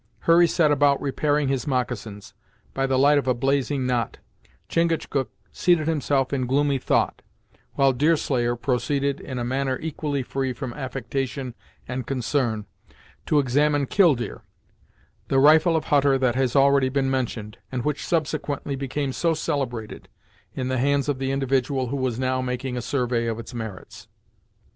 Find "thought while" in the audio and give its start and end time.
6.79-7.93